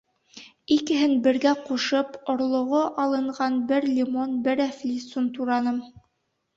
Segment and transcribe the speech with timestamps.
[0.75, 5.83] Икеһен бергә ҡушып, орлоғо алынған бер лимон, бер әфлисун тураным.